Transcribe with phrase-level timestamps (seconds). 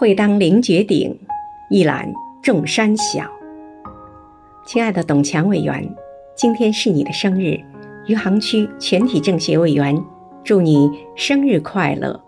[0.00, 1.14] 会当凌绝顶
[1.68, 2.10] 一览
[2.40, 3.30] 众山小。
[4.66, 5.86] 亲爱的董强委员
[6.34, 7.60] 今天是你的生日
[8.06, 9.94] 余杭区全体政协委员
[10.42, 12.18] 祝你生日快乐。